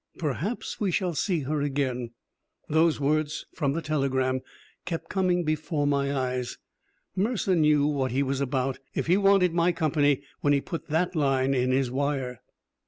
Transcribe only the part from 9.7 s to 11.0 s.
company, when he put